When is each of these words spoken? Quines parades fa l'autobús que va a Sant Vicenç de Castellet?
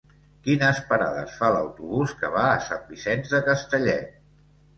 Quines 0.45 0.77
parades 0.93 1.35
fa 1.41 1.49
l'autobús 1.55 2.15
que 2.23 2.33
va 2.37 2.47
a 2.55 2.65
Sant 2.69 2.83
Vicenç 2.95 3.31
de 3.37 3.43
Castellet? 3.51 4.19